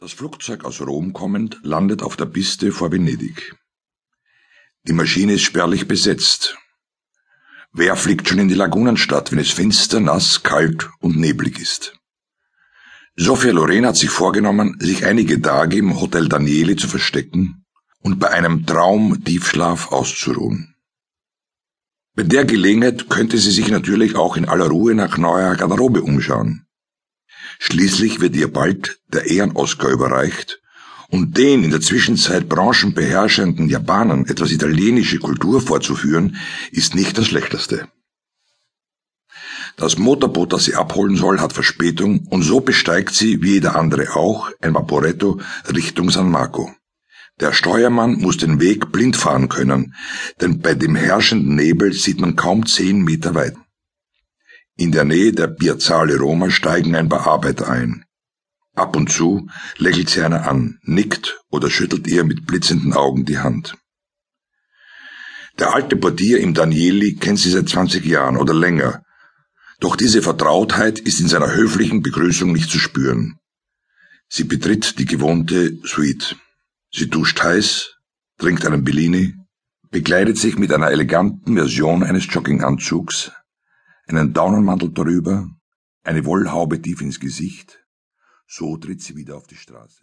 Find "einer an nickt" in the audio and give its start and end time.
60.22-61.40